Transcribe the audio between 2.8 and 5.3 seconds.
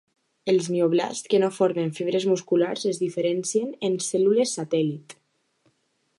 es diferencien en cèl·lules satèl·lit.